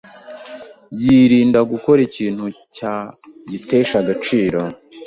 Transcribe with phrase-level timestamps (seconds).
[0.99, 4.59] yirinda gukora ikintu cyayitesha agaciro.